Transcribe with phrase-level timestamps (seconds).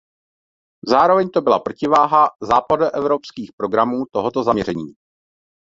[0.89, 4.93] Zároveň to byla protiváha západoevropských programů tohoto zaměření.